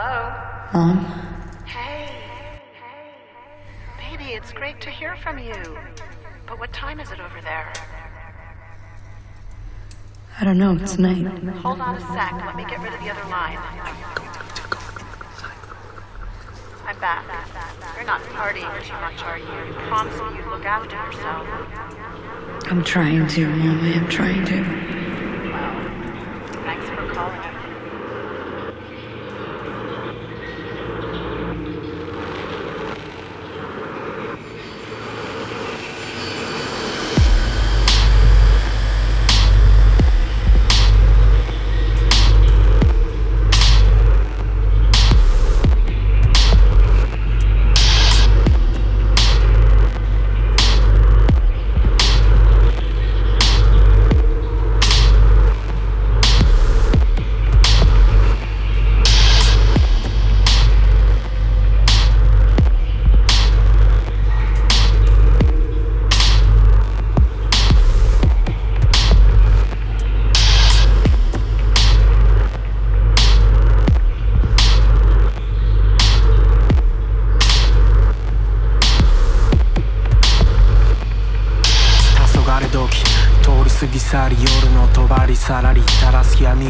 [0.00, 0.32] Hello?
[0.72, 1.04] Mom?
[1.66, 2.08] Hey.
[3.98, 5.76] Baby, it's great to hear from you.
[6.46, 7.72] But what time is it over there?
[10.38, 11.26] I don't know, it's night.
[11.26, 12.32] Hold on a sec.
[12.46, 13.58] Let me get rid of the other line.
[16.86, 17.24] I'm back.
[17.96, 19.66] You're not partying too much, are you?
[19.66, 22.70] You promised me you'd look after yourself.
[22.70, 23.80] I'm trying to, Mom.
[23.80, 24.87] I am trying to.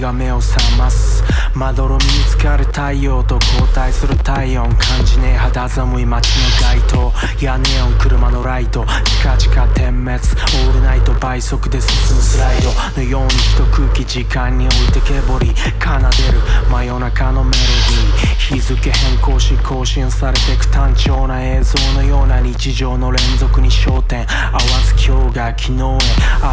[0.09, 1.23] が目を覚ます。
[1.55, 7.13] まどろみに浸かる太陽と交代する体温感じねえ肌寒い街の街灯。
[7.45, 8.87] やネオン車のライト。
[9.05, 10.09] 近々点滅。
[10.09, 12.71] オールナイト倍速で進むスライド。
[12.97, 15.49] のように一空気時間に置いてけぼり。
[15.49, 16.41] 奏でる。
[16.71, 18.55] 真夜中のメロディー。
[18.55, 24.27] 日付変更し更新されてく単調な映像のような日常の連続に焦点。
[24.29, 25.77] 合わず今日が昨日へ。
[25.79, 25.99] 明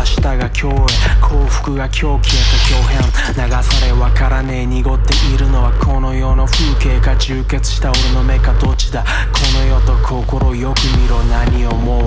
[0.06, 0.72] 日が今日へ
[1.20, 2.94] 幸福が狂気へと表
[3.34, 3.48] 変。
[3.48, 9.04] 流されわからねえ濁っているのはこの世の風景か充血した俺の目かどっちだ。
[9.04, 9.08] こ
[9.58, 11.16] の世と心よく見ろ。
[11.24, 12.06] 何を思う？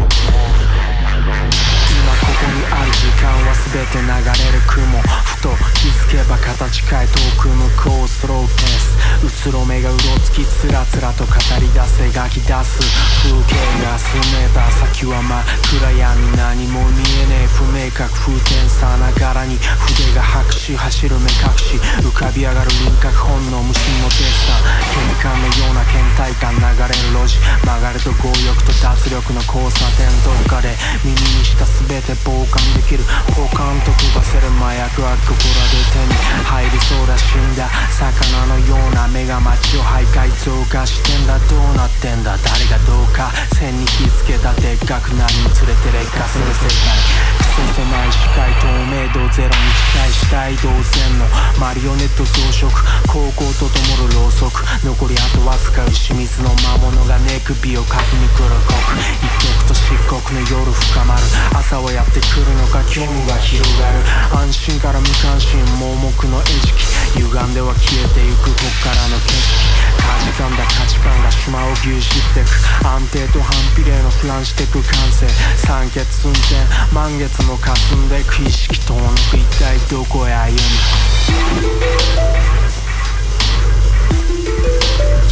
[1.99, 12.79] 今ここにある時間は全て流れる雲ふと気づけば形変え遠く向こうスローペースうつろ目がうろつきつらつらと語り出せ描き出す
[13.27, 15.43] 風景が進めた先は真っ
[15.75, 21.75] 暗闇何も見えねえ不明確風天さながらに筆が白紙走る目隠し
[22.07, 24.63] 浮かび上がる輪郭本能無心のデッサン
[24.95, 33.05] ケミカンのような倦怠感流れる路地曲がると強欲と脱力の交差点どっかで耳にした全て傍観できる。
[33.33, 36.13] ポカンと飛ばせる麻薬はここらで手に
[36.45, 37.17] 入りそうだ。
[37.17, 37.65] 死んだ。
[37.89, 41.41] 魚のような目が街を徘徊増加してんだ。
[41.49, 42.37] どうなってんだ。
[42.45, 43.33] 誰がどうか。
[43.57, 47.49] 線に気付けたでっかく何に連れて劣化する世界。
[47.59, 49.57] 狭い視界透明度ゼロに
[49.97, 50.13] 近い。
[50.13, 51.25] 死体同然の。
[51.59, 52.69] マリオネット装飾
[53.09, 54.61] 高校と灯るろうそく。
[54.85, 58.77] 残りあとわずか牛水の魔物が寝首をかきに黒く
[59.25, 61.23] 一刻と漆黒の夜深まる。
[61.57, 64.03] 朝はやってくるのか興味が広がる
[64.35, 72.03] 安心から無関心盲目の餌食歪んでは消えてゆくこっからの景色価値観だ価値観が島を牛耳っ
[72.35, 72.69] てく。
[72.87, 79.01] 安定と反比例のフランしてく感性酸欠寸前満月も霞んでく意識遠の
[79.31, 80.59] く一体どこへ歩む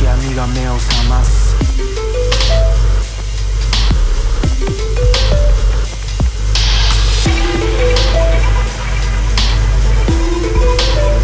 [0.05, 2.86] 闇が目を覚ます。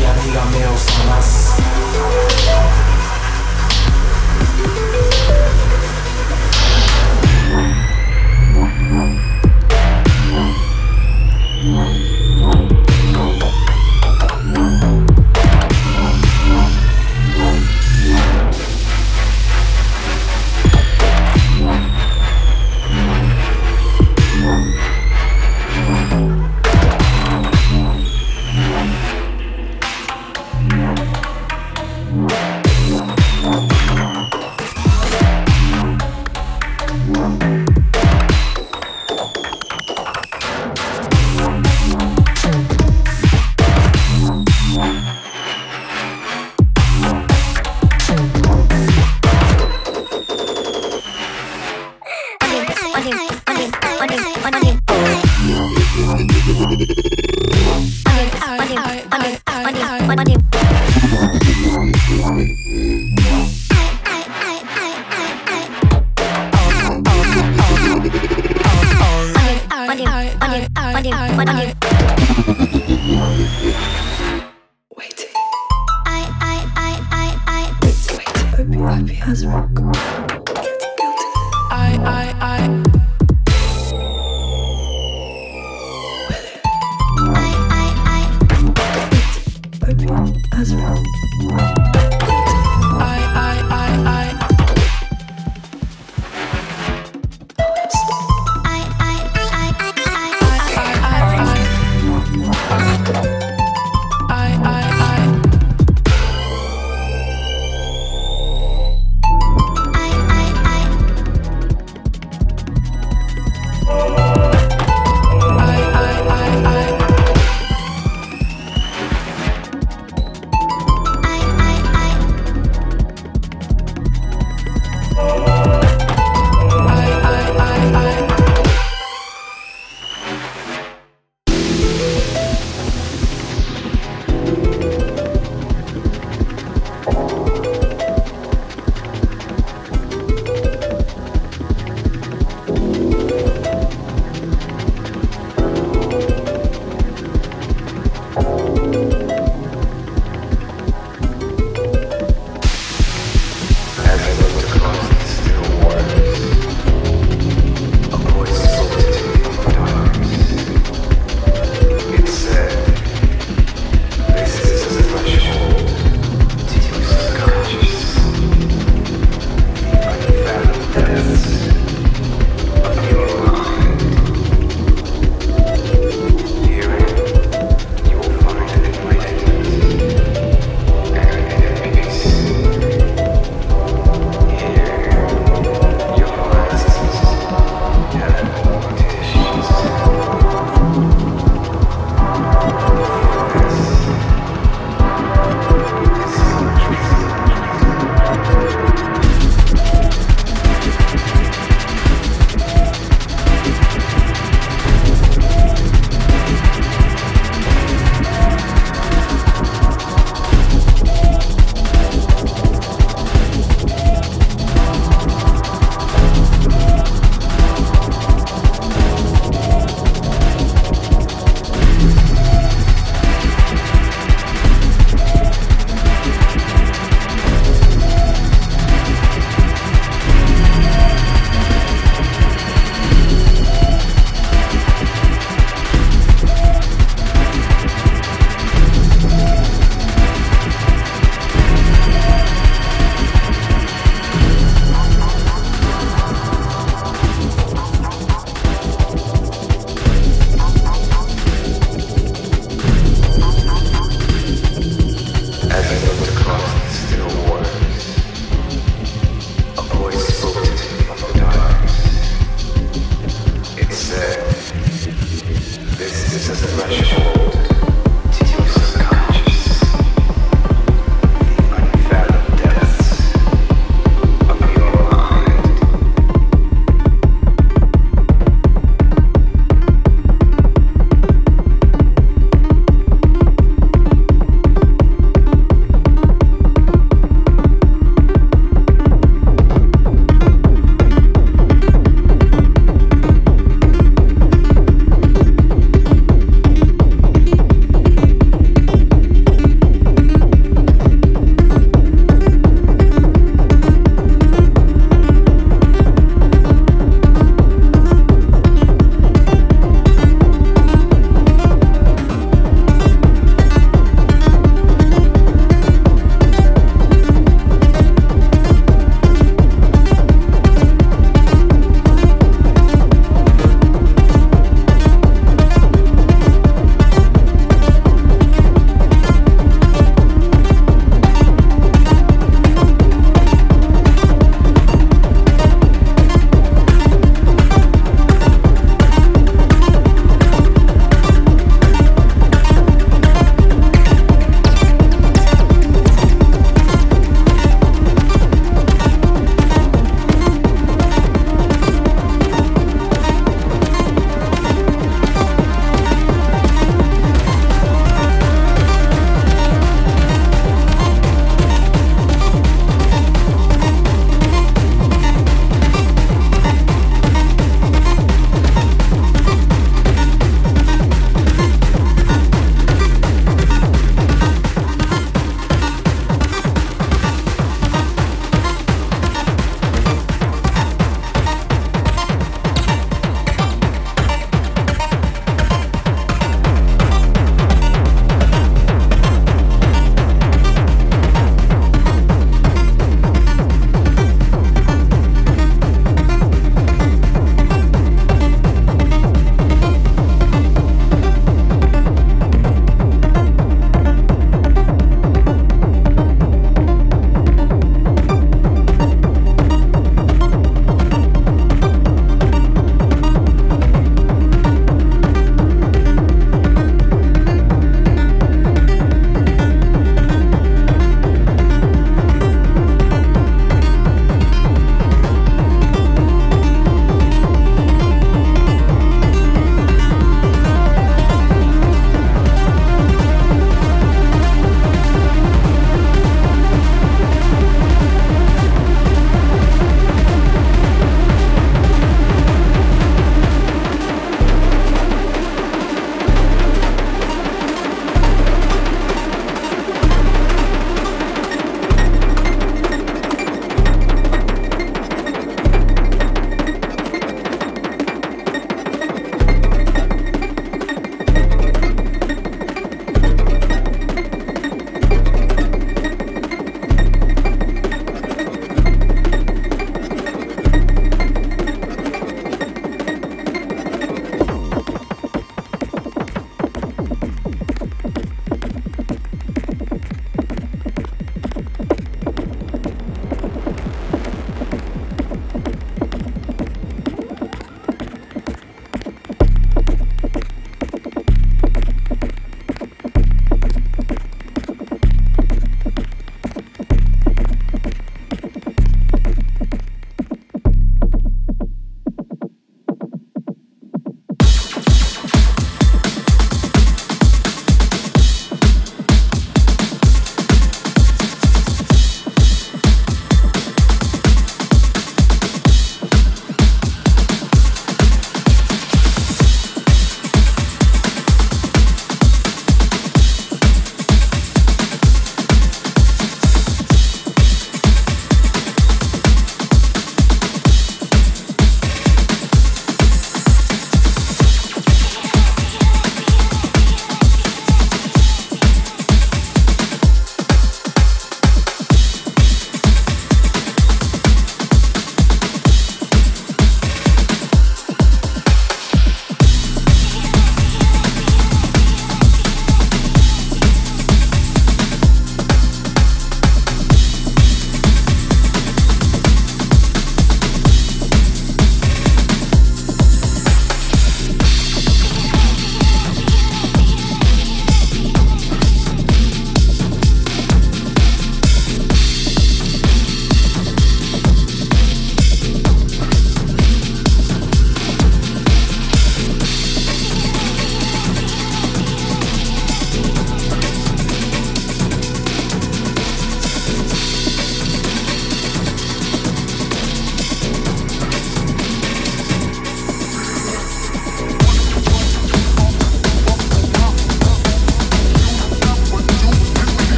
[0.00, 2.83] 闇が目を覚ます。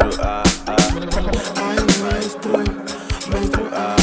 [0.00, 0.44] menstruar.
[1.56, 2.64] Ay, menstruar,
[3.30, 3.96] menstruar.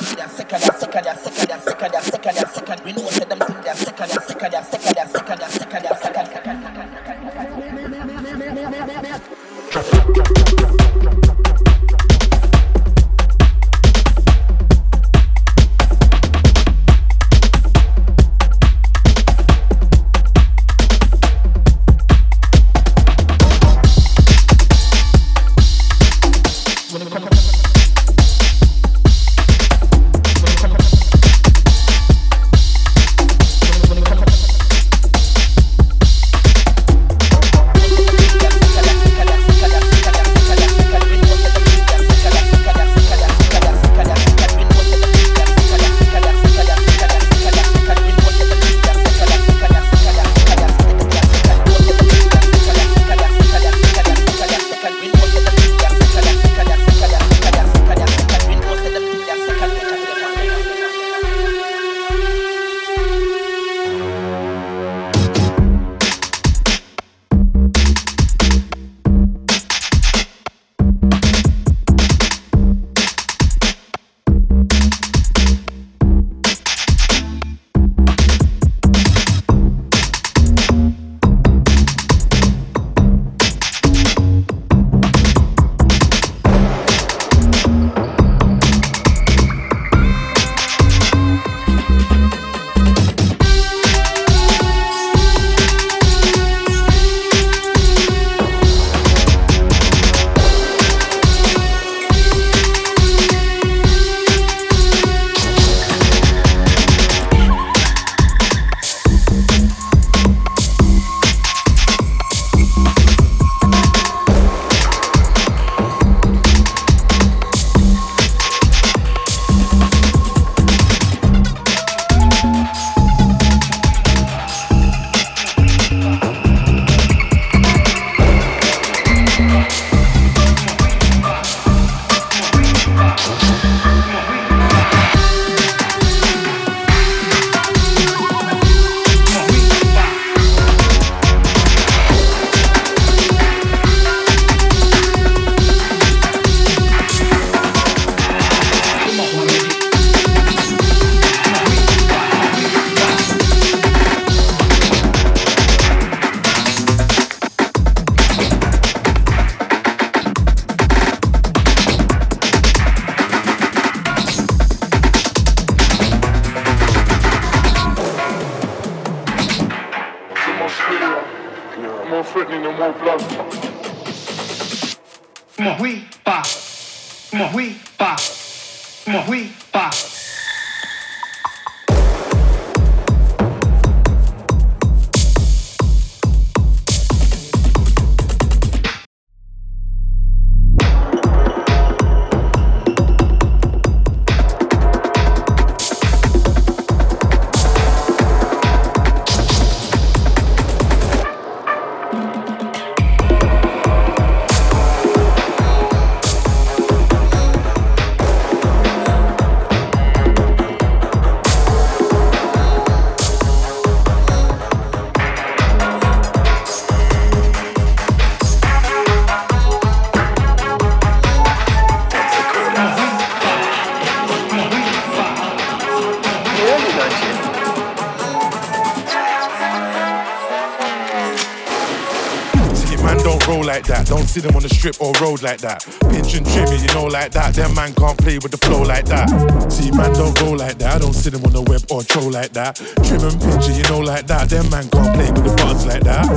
[234.36, 235.80] see them on the strip or road like that.
[236.10, 237.54] Pinch and trim it, you know, like that.
[237.54, 239.30] Them man can't play with the flow like that.
[239.72, 240.96] See, man don't go like that.
[240.96, 242.76] I don't see them on the web or troll like that.
[243.06, 244.50] Trim and pinch it, you know, like that.
[244.50, 246.28] Them man can't play with the buttons like that.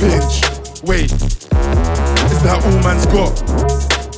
[0.00, 0.42] Pinch,
[0.82, 3.30] wait, is that all man's got?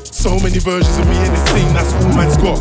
[0.08, 2.58] So many versions of me in the scene, that's all man's got.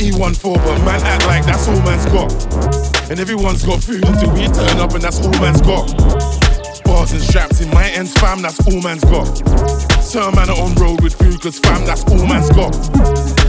[0.00, 2.32] E14, but man act like that's all man's got.
[3.10, 6.33] And everyone's got food until we turn up and that's all man's got
[6.94, 9.26] bars and straps in my ends, fam, that's all man's got.
[10.00, 12.72] Certain man are on road with food, cause fam, that's all man's got.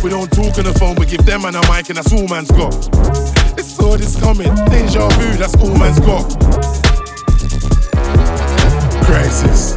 [0.04, 2.28] We don't talk on the phone, but give them man a mic and that's all
[2.28, 2.74] man's got.
[3.60, 6.26] It's saw this coming, deja vu, that's all man's got.
[9.06, 9.76] Crisis.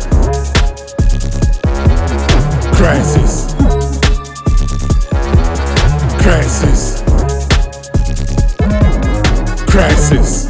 [2.79, 3.53] Crisis.
[6.23, 7.03] Crisis.
[9.71, 10.47] Crisis.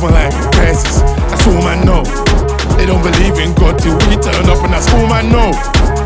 [0.00, 2.02] Life, crisis, that's all I know.
[2.78, 5.50] They don't believe in God till we turn up, and that's all I know.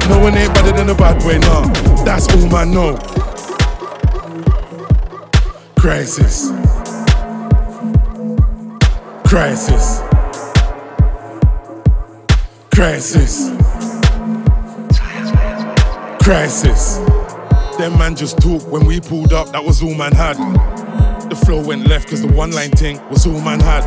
[0.09, 1.63] No one ain't better than a bad boy, nah.
[2.05, 2.97] That's all I know.
[5.77, 6.51] Crisis.
[9.25, 10.01] Crisis.
[12.75, 13.51] Crisis.
[16.21, 16.97] Crisis.
[17.79, 20.37] Them man just talk when we pulled up, that was all man had.
[21.35, 23.83] The flow went left cause the one line thing was all man had.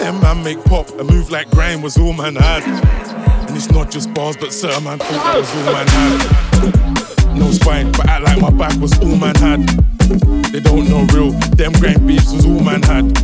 [0.00, 2.64] Them man make pop and move like grind was all man had.
[2.64, 7.38] And it's not just bars, but certain man thought that was all man had.
[7.38, 9.64] No spine, but act like my back was all man had.
[10.50, 13.16] They don't know real, them grind beefs was all man had.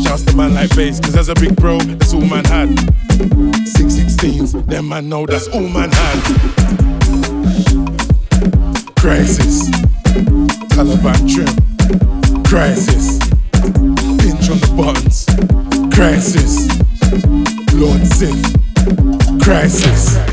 [0.00, 2.70] Shouts to man like bass, cause as a big bro, that's all man had.
[3.76, 6.20] 616s, them man know that's all man had.
[8.96, 9.68] Crisis,
[10.72, 11.69] Taliban trim,
[12.50, 13.20] crisis,
[13.52, 15.24] pinch on the buttons,
[15.94, 16.66] crisis,
[17.74, 20.29] Lord Sith, crisis.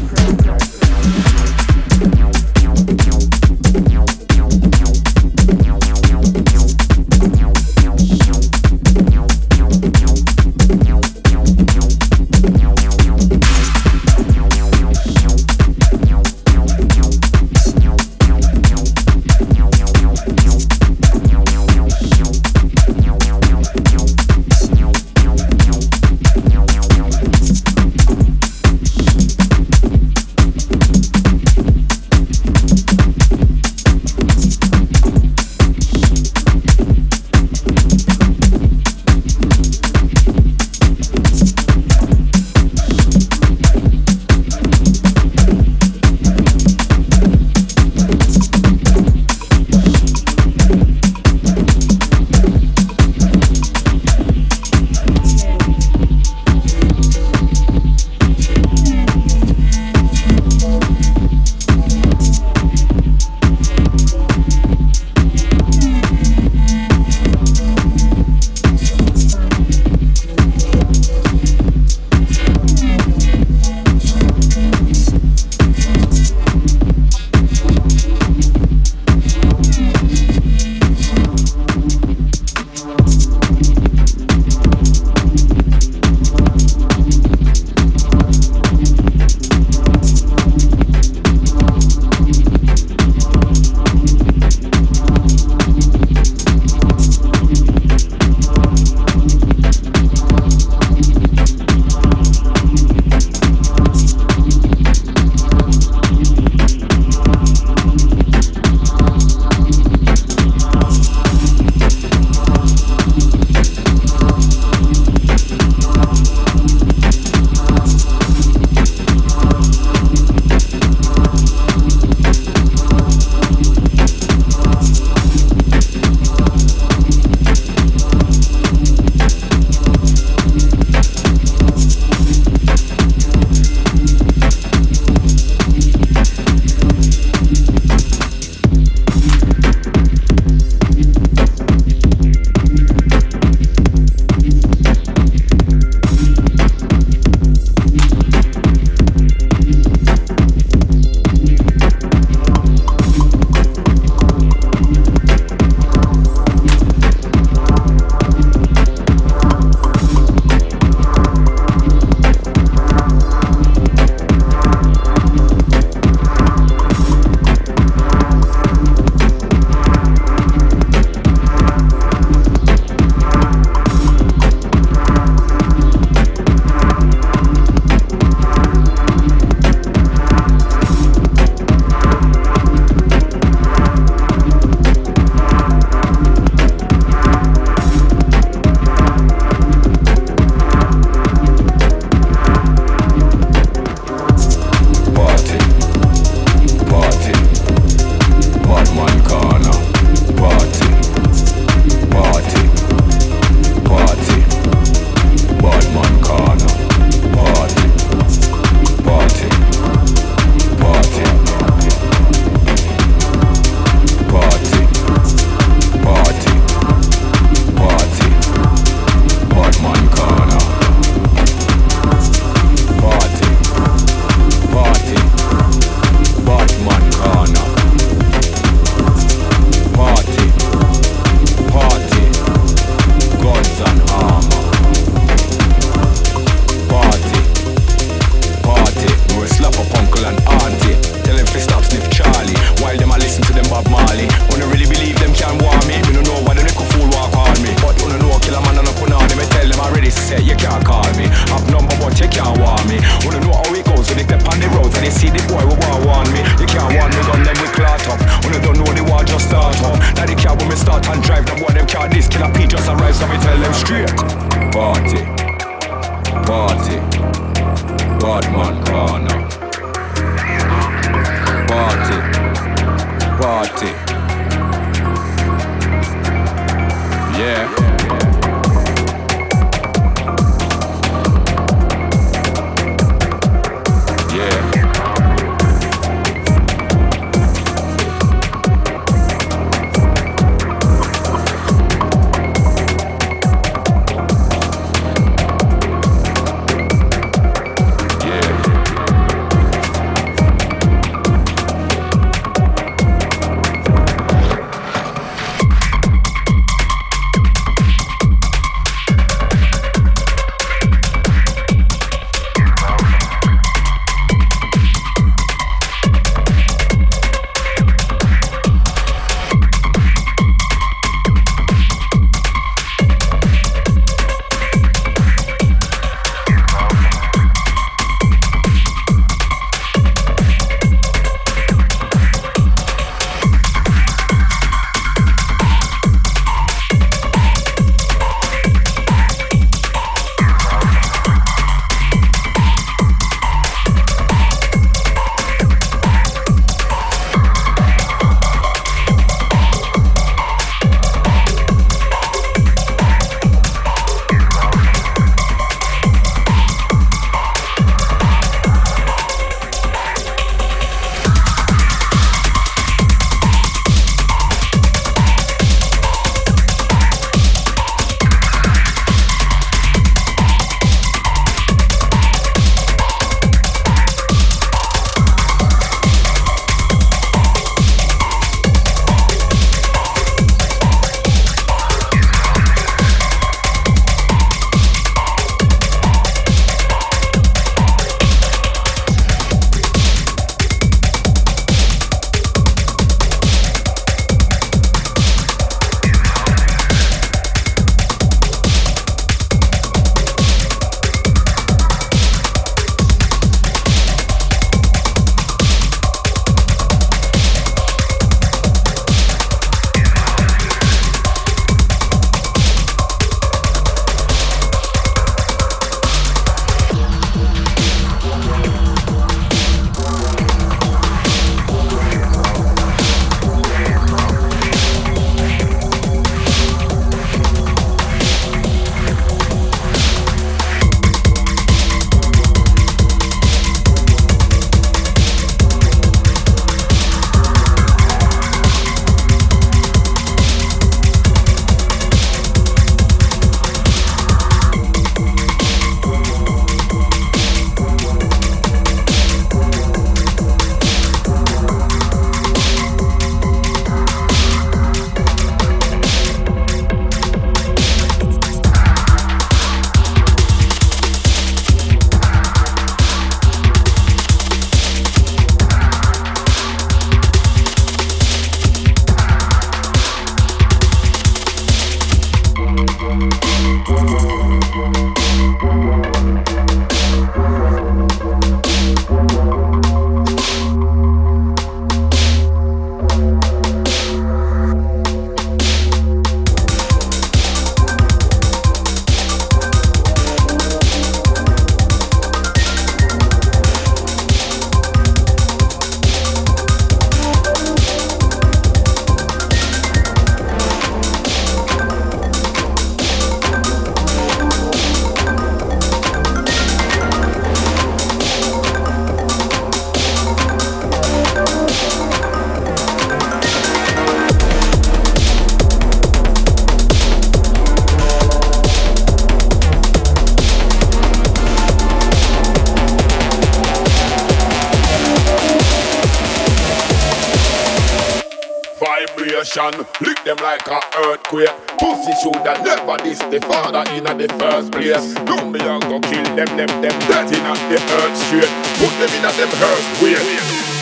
[536.37, 538.53] them, them, them dirty, not the earth straight.
[538.77, 540.76] Put them in a them hearse way.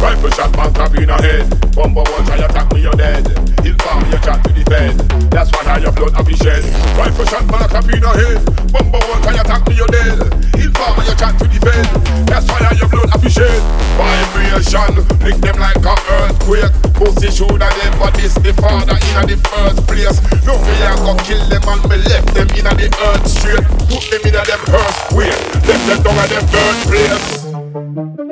[0.00, 1.44] Rifle shot, man, clap in a head.
[1.76, 3.28] Bumper one try attack me, you're dead.
[3.60, 4.96] He'll farm your chat to the fed.
[5.28, 6.64] That's why I your blood have be shed.
[6.96, 8.40] Rifle shot, man, clap in a head.
[8.72, 10.16] Bumper one try attack me, you're dead.
[10.56, 11.84] He'll farm your chat to the fed.
[12.24, 13.60] That's why I your blood have be shed.
[14.00, 16.72] Vibration, lick them like a earthquake.
[16.96, 20.16] Pussy shoulda never this the father in the first place.
[20.48, 23.68] No I go kill them and me left them in the earth straight.
[23.92, 25.40] Put them in them earthquake.
[25.68, 28.29] Left them down at them birthplace.